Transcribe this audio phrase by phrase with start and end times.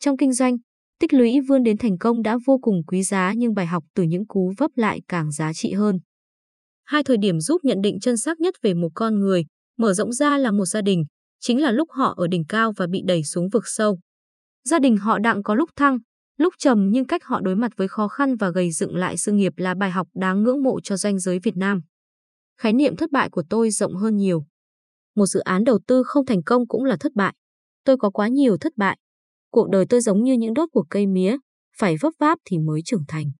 [0.00, 0.56] Trong kinh doanh,
[1.00, 4.02] tích lũy vươn đến thành công đã vô cùng quý giá nhưng bài học từ
[4.02, 5.98] những cú vấp lại càng giá trị hơn.
[6.84, 9.44] Hai thời điểm giúp nhận định chân xác nhất về một con người,
[9.78, 11.04] mở rộng ra là một gia đình,
[11.40, 13.98] chính là lúc họ ở đỉnh cao và bị đẩy xuống vực sâu.
[14.64, 15.98] Gia đình họ đặng có lúc thăng,
[16.36, 19.32] lúc trầm nhưng cách họ đối mặt với khó khăn và gầy dựng lại sự
[19.32, 21.80] nghiệp là bài học đáng ngưỡng mộ cho doanh giới Việt Nam.
[22.60, 24.44] Khái niệm thất bại của tôi rộng hơn nhiều.
[25.16, 27.34] Một dự án đầu tư không thành công cũng là thất bại.
[27.84, 28.98] Tôi có quá nhiều thất bại.
[29.50, 31.36] Cuộc đời tôi giống như những đốt của cây mía,
[31.76, 33.30] phải vấp váp thì mới trưởng thành.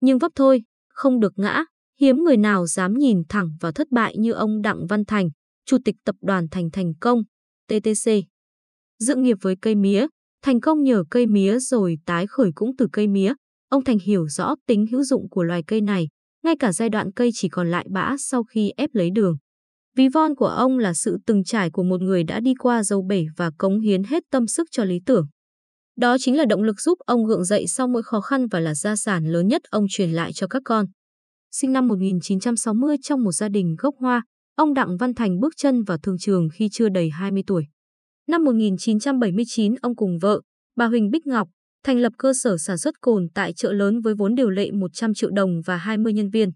[0.00, 1.64] Nhưng vấp thôi, không được ngã,
[2.00, 5.28] hiếm người nào dám nhìn thẳng vào thất bại như ông Đặng Văn Thành,
[5.66, 7.22] Chủ tịch Tập đoàn Thành Thành Công,
[7.68, 8.10] TTC.
[8.98, 10.06] Dự nghiệp với cây mía,
[10.42, 13.34] thành công nhờ cây mía rồi tái khởi cũng từ cây mía.
[13.68, 16.08] Ông Thành hiểu rõ tính hữu dụng của loài cây này,
[16.44, 19.36] ngay cả giai đoạn cây chỉ còn lại bã sau khi ép lấy đường.
[19.96, 23.02] Ví von của ông là sự từng trải của một người đã đi qua dâu
[23.02, 25.26] bể và cống hiến hết tâm sức cho lý tưởng.
[25.98, 28.74] Đó chính là động lực giúp ông gượng dậy sau mỗi khó khăn và là
[28.74, 30.86] gia sản lớn nhất ông truyền lại cho các con.
[31.50, 34.22] Sinh năm 1960 trong một gia đình gốc Hoa,
[34.56, 37.66] ông Đặng Văn Thành bước chân vào thương trường khi chưa đầy 20 tuổi.
[38.28, 40.40] Năm 1979, ông cùng vợ,
[40.76, 41.48] bà Huỳnh Bích Ngọc,
[41.84, 45.14] thành lập cơ sở sản xuất cồn tại chợ lớn với vốn điều lệ 100
[45.14, 46.50] triệu đồng và 20 nhân viên.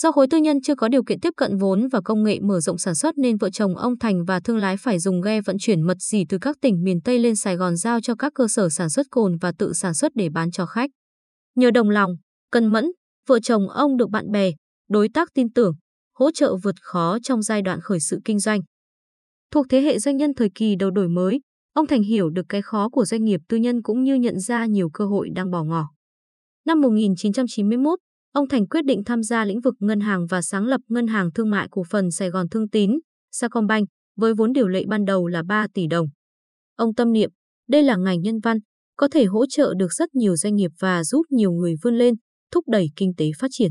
[0.00, 2.60] Do khối tư nhân chưa có điều kiện tiếp cận vốn và công nghệ mở
[2.60, 5.56] rộng sản xuất nên vợ chồng ông Thành và thương lái phải dùng ghe vận
[5.58, 8.48] chuyển mật dì từ các tỉnh miền Tây lên Sài Gòn giao cho các cơ
[8.48, 10.90] sở sản xuất cồn và tự sản xuất để bán cho khách.
[11.54, 12.16] Nhờ đồng lòng,
[12.50, 12.84] cân mẫn,
[13.28, 14.50] vợ chồng ông được bạn bè,
[14.88, 15.74] đối tác tin tưởng,
[16.18, 18.60] hỗ trợ vượt khó trong giai đoạn khởi sự kinh doanh.
[19.50, 21.40] Thuộc thế hệ doanh nhân thời kỳ đầu đổi mới,
[21.72, 24.66] ông Thành hiểu được cái khó của doanh nghiệp tư nhân cũng như nhận ra
[24.66, 25.88] nhiều cơ hội đang bỏ ngỏ.
[26.66, 27.98] Năm 1991,
[28.34, 31.32] ông Thành quyết định tham gia lĩnh vực ngân hàng và sáng lập Ngân hàng
[31.32, 32.98] Thương mại Cổ phần Sài Gòn Thương Tín,
[33.32, 36.06] Sacombank, với vốn điều lệ ban đầu là 3 tỷ đồng.
[36.76, 37.30] Ông tâm niệm,
[37.68, 38.58] đây là ngành nhân văn,
[38.96, 42.14] có thể hỗ trợ được rất nhiều doanh nghiệp và giúp nhiều người vươn lên,
[42.50, 43.70] thúc đẩy kinh tế phát triển.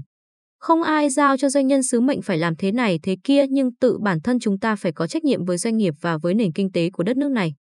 [0.60, 3.76] Không ai giao cho doanh nhân sứ mệnh phải làm thế này thế kia nhưng
[3.76, 6.54] tự bản thân chúng ta phải có trách nhiệm với doanh nghiệp và với nền
[6.54, 7.54] kinh tế của đất nước này.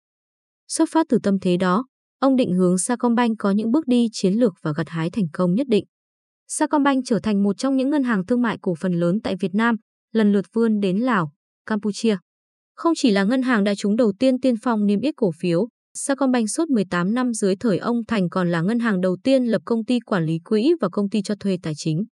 [0.69, 1.87] Xuất phát từ tâm thế đó,
[2.19, 5.55] ông định hướng Sacombank có những bước đi chiến lược và gặt hái thành công
[5.55, 5.85] nhất định.
[6.55, 9.55] Sacombank trở thành một trong những ngân hàng thương mại cổ phần lớn tại Việt
[9.55, 9.77] Nam,
[10.13, 11.33] lần lượt vươn đến Lào,
[11.67, 12.17] Campuchia.
[12.77, 15.69] Không chỉ là ngân hàng đại chúng đầu tiên tiên phong niêm yết cổ phiếu,
[15.95, 19.63] Sacombank suốt 18 năm dưới thời ông Thành còn là ngân hàng đầu tiên lập
[19.65, 22.05] công ty quản lý quỹ và công ty cho thuê tài chính.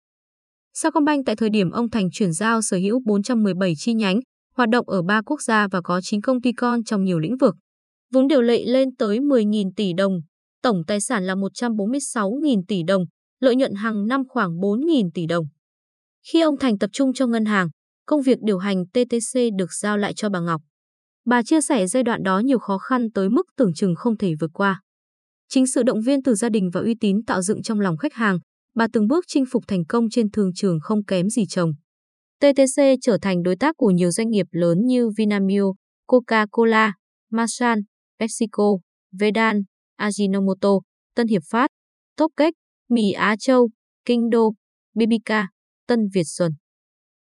[0.75, 4.21] Sacombank tại thời điểm ông Thành chuyển giao sở hữu 417 chi nhánh,
[4.57, 7.37] hoạt động ở 3 quốc gia và có 9 công ty con trong nhiều lĩnh
[7.37, 7.55] vực.
[8.13, 10.21] Vốn điều lệ lên tới 10.000 tỷ đồng,
[10.63, 13.05] tổng tài sản là 146.000 tỷ đồng,
[13.41, 15.47] lợi nhuận hàng năm khoảng 4.000 tỷ đồng.
[16.33, 17.69] Khi ông Thành tập trung cho ngân hàng,
[18.07, 20.61] công việc điều hành TTC được giao lại cho bà Ngọc.
[21.25, 24.35] Bà chia sẻ giai đoạn đó nhiều khó khăn tới mức tưởng chừng không thể
[24.41, 24.81] vượt qua.
[25.49, 28.15] Chính sự động viên từ gia đình và uy tín tạo dựng trong lòng khách
[28.15, 28.39] hàng,
[28.75, 31.73] bà từng bước chinh phục thành công trên thương trường không kém gì chồng.
[32.41, 35.75] TTC trở thành đối tác của nhiều doanh nghiệp lớn như Vinamilk,
[36.07, 36.93] Coca-Cola,
[37.31, 37.79] Masan,
[38.19, 38.79] PepsiCo,
[39.21, 39.63] Vedan,
[40.01, 40.81] Ajinomoto,
[41.15, 41.71] Tân Hiệp Phát,
[42.17, 42.55] Topkek,
[42.89, 43.71] Mì Á Châu,
[44.05, 44.55] Kinh Đô,
[44.95, 45.49] Bibica,
[45.87, 46.53] Tân Việt Xuân.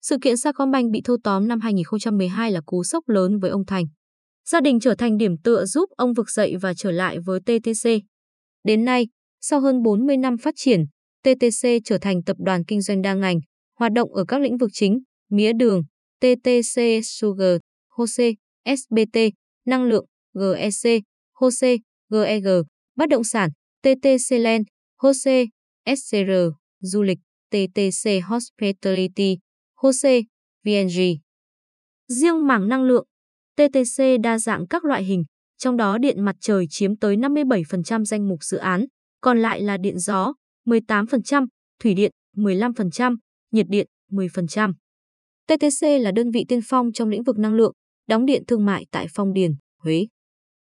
[0.02, 3.84] Sự kiện Sacombank bị thâu tóm năm 2012 là cú sốc lớn với ông Thành.
[4.48, 7.90] Gia đình trở thành điểm tựa giúp ông vực dậy và trở lại với TTC.
[8.64, 9.06] Đến nay,
[9.40, 10.84] sau hơn 40 năm phát triển,
[11.22, 13.40] TTC trở thành tập đoàn kinh doanh đa ngành,
[13.78, 15.82] hoạt động ở các lĩnh vực chính, mía đường,
[16.20, 17.56] TTC Sugar,
[17.88, 18.30] HOSE,
[18.64, 19.18] SBT,
[19.66, 21.02] năng lượng, GEC,
[21.34, 21.76] HOSE,
[22.10, 22.46] GEG,
[22.96, 23.50] bất động sản,
[23.82, 24.66] TTC Land,
[25.02, 25.46] HOSE,
[25.96, 26.30] SCR,
[26.80, 27.18] du lịch,
[27.50, 29.38] TTC Hospitality,
[29.76, 30.20] HOSE,
[30.64, 31.00] VNG.
[32.08, 33.06] Riêng mảng năng lượng,
[33.56, 35.24] TTC đa dạng các loại hình,
[35.58, 38.84] trong đó điện mặt trời chiếm tới 57% danh mục dự án,
[39.20, 40.32] còn lại là điện gió,
[40.66, 41.46] 18%,
[41.82, 43.16] thủy điện 15%,
[43.50, 44.72] nhiệt điện 10%.
[45.46, 47.72] TTC là đơn vị tiên phong trong lĩnh vực năng lượng,
[48.08, 50.06] đóng điện thương mại tại Phong Điền, Huế.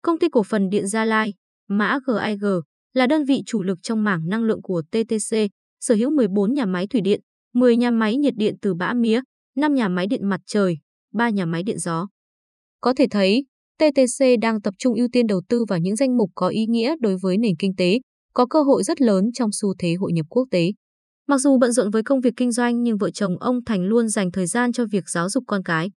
[0.01, 1.33] Công ty cổ phần điện Gia Lai,
[1.67, 2.45] mã GIG,
[2.93, 5.37] là đơn vị chủ lực trong mảng năng lượng của TTC,
[5.79, 7.21] sở hữu 14 nhà máy thủy điện,
[7.53, 9.21] 10 nhà máy nhiệt điện từ bã mía,
[9.55, 10.77] 5 nhà máy điện mặt trời,
[11.13, 12.07] 3 nhà máy điện gió.
[12.81, 13.45] Có thể thấy,
[13.79, 16.95] TTC đang tập trung ưu tiên đầu tư vào những danh mục có ý nghĩa
[16.99, 17.99] đối với nền kinh tế,
[18.33, 20.71] có cơ hội rất lớn trong xu thế hội nhập quốc tế.
[21.27, 24.09] Mặc dù bận rộn với công việc kinh doanh nhưng vợ chồng ông Thành luôn
[24.09, 25.91] dành thời gian cho việc giáo dục con cái.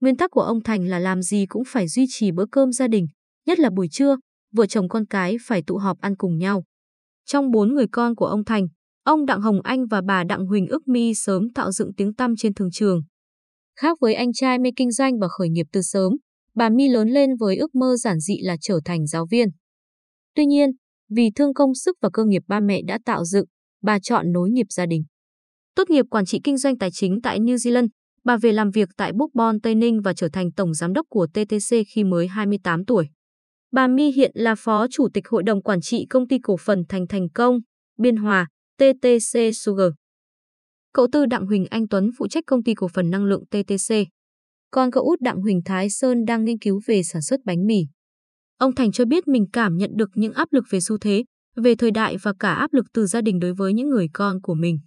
[0.00, 2.88] Nguyên tắc của ông Thành là làm gì cũng phải duy trì bữa cơm gia
[2.88, 3.06] đình,
[3.46, 4.16] nhất là buổi trưa,
[4.52, 6.64] vợ chồng con cái phải tụ họp ăn cùng nhau.
[7.26, 8.66] Trong bốn người con của ông Thành,
[9.04, 12.34] ông Đặng Hồng Anh và bà Đặng Huỳnh ước mi sớm tạo dựng tiếng tăm
[12.36, 13.02] trên thường trường.
[13.76, 16.12] Khác với anh trai mê kinh doanh và khởi nghiệp từ sớm,
[16.54, 19.48] bà Mi lớn lên với ước mơ giản dị là trở thành giáo viên.
[20.34, 20.70] Tuy nhiên,
[21.10, 23.44] vì thương công sức và cơ nghiệp ba mẹ đã tạo dựng,
[23.82, 25.02] bà chọn nối nghiệp gia đình.
[25.74, 27.88] Tốt nghiệp quản trị kinh doanh tài chính tại New Zealand,
[28.24, 31.26] bà về làm việc tại Bookbon Tây Ninh và trở thành tổng giám đốc của
[31.26, 33.08] TTC khi mới 28 tuổi.
[33.72, 36.84] Bà My hiện là phó chủ tịch hội đồng quản trị công ty cổ phần
[36.88, 37.58] Thành Thành Công,
[37.98, 39.92] Biên Hòa, TTC Sugar.
[40.92, 43.94] Cậu tư Đặng Huỳnh Anh Tuấn phụ trách công ty cổ phần năng lượng TTC.
[44.70, 47.86] Còn cậu út Đặng Huỳnh Thái Sơn đang nghiên cứu về sản xuất bánh mì.
[48.58, 51.24] Ông Thành cho biết mình cảm nhận được những áp lực về xu thế,
[51.56, 54.40] về thời đại và cả áp lực từ gia đình đối với những người con
[54.42, 54.78] của mình.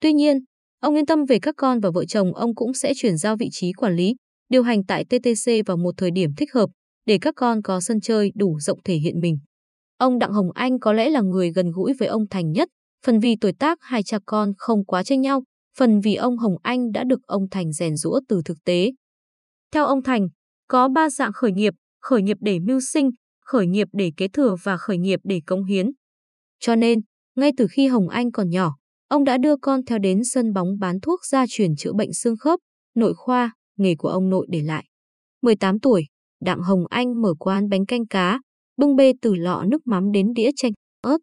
[0.00, 0.38] Tuy nhiên,
[0.80, 3.48] ông yên tâm về các con và vợ chồng ông cũng sẽ chuyển giao vị
[3.50, 4.14] trí quản lý,
[4.48, 6.70] điều hành tại TTC vào một thời điểm thích hợp
[7.06, 9.38] để các con có sân chơi đủ rộng thể hiện mình.
[9.98, 12.68] Ông Đặng Hồng Anh có lẽ là người gần gũi với ông Thành nhất,
[13.06, 15.42] phần vì tuổi tác hai cha con không quá chênh nhau,
[15.76, 18.92] phần vì ông Hồng Anh đã được ông Thành rèn rũa từ thực tế.
[19.72, 20.28] Theo ông Thành,
[20.68, 23.10] có ba dạng khởi nghiệp, khởi nghiệp để mưu sinh,
[23.40, 25.90] khởi nghiệp để kế thừa và khởi nghiệp để cống hiến.
[26.60, 27.00] Cho nên,
[27.36, 28.76] ngay từ khi Hồng Anh còn nhỏ,
[29.08, 32.36] ông đã đưa con theo đến sân bóng bán thuốc gia truyền chữa bệnh xương
[32.36, 32.60] khớp,
[32.94, 34.84] nội khoa, nghề của ông nội để lại.
[35.42, 36.06] 18 tuổi,
[36.40, 38.40] Đặng Hồng Anh mở quán bánh canh cá,
[38.76, 41.18] bưng bê từ lọ nước mắm đến đĩa chanh, ớt.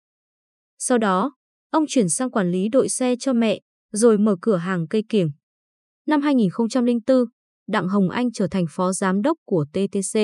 [0.80, 1.36] Sau đó,
[1.70, 3.60] ông chuyển sang quản lý đội xe cho mẹ,
[3.92, 5.32] rồi mở cửa hàng cây kiểng.
[6.08, 7.18] Năm 2004,
[7.68, 10.20] Đặng Hồng Anh trở thành phó giám đốc của TTC.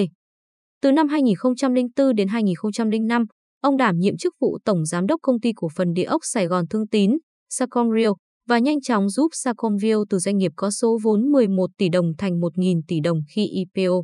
[0.82, 3.26] Từ năm 2004 đến 2005,
[3.62, 6.48] ông đảm nhiệm chức vụ tổng giám đốc công ty cổ phần địa ốc Sài
[6.48, 7.18] Gòn Thương Tín,
[7.50, 8.12] Sacomreal
[8.48, 12.40] và nhanh chóng giúp Sacomreal từ doanh nghiệp có số vốn 11 tỷ đồng thành
[12.40, 14.04] 1.000 tỷ đồng khi IPO.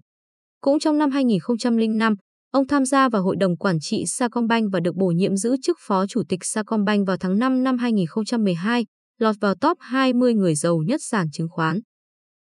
[0.66, 2.16] Cũng trong năm 2005,
[2.52, 5.78] ông tham gia vào hội đồng quản trị Sacombank và được bổ nhiệm giữ chức
[5.80, 8.86] phó chủ tịch Sacombank vào tháng 5 năm 2012,
[9.20, 11.80] lọt vào top 20 người giàu nhất sàn chứng khoán.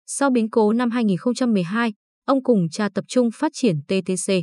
[0.06, 1.94] Sau biến cố năm 2012,
[2.26, 4.34] ông cùng cha tập trung phát triển TTC.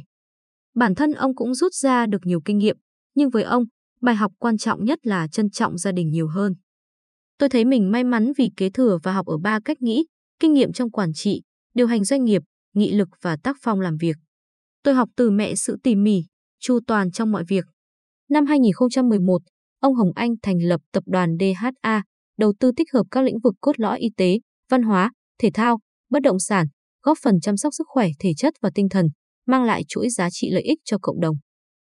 [0.75, 2.77] Bản thân ông cũng rút ra được nhiều kinh nghiệm,
[3.15, 3.65] nhưng với ông,
[4.01, 6.55] bài học quan trọng nhất là trân trọng gia đình nhiều hơn.
[7.39, 10.07] Tôi thấy mình may mắn vì kế thừa và học ở ba cách nghĩ,
[10.41, 11.43] kinh nghiệm trong quản trị,
[11.75, 12.43] điều hành doanh nghiệp,
[12.77, 14.17] nghị lực và tác phong làm việc.
[14.83, 16.25] Tôi học từ mẹ sự tỉ mỉ,
[16.61, 17.65] chu toàn trong mọi việc.
[18.31, 19.39] Năm 2011,
[19.81, 22.03] ông Hồng Anh thành lập tập đoàn DHA,
[22.39, 24.39] đầu tư tích hợp các lĩnh vực cốt lõi y tế,
[24.71, 25.79] văn hóa, thể thao,
[26.11, 26.67] bất động sản,
[27.03, 29.07] góp phần chăm sóc sức khỏe thể chất và tinh thần,
[29.47, 31.37] mang lại chuỗi giá trị lợi ích cho cộng đồng.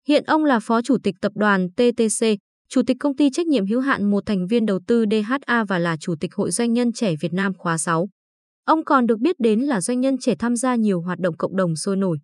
[0.07, 2.25] Hiện ông là Phó Chủ tịch Tập đoàn TTC,
[2.69, 5.79] Chủ tịch Công ty Trách nhiệm hữu hạn một thành viên đầu tư DHA và
[5.79, 8.09] là Chủ tịch Hội Doanh nhân trẻ Việt Nam khóa 6.
[8.69, 11.55] Ông còn được biết đến là doanh nhân trẻ tham gia nhiều hoạt động cộng
[11.55, 12.17] đồng sôi nổi.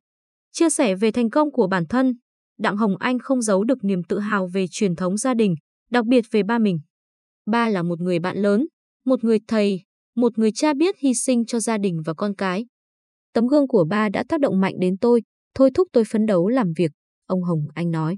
[0.52, 2.14] Chia sẻ về thành công của bản thân,
[2.60, 5.56] Đặng Hồng Anh không giấu được niềm tự hào về truyền thống gia đình,
[5.92, 6.80] đặc biệt về ba mình.
[7.46, 8.66] Ba là một người bạn lớn,
[9.06, 9.82] một người thầy,
[10.16, 12.66] một người cha biết hy sinh cho gia đình và con cái.
[13.34, 15.22] Tấm gương của ba đã tác động mạnh đến tôi,
[15.56, 16.92] thôi thúc tôi phấn đấu làm việc,
[17.28, 18.18] ông Hồng Anh nói.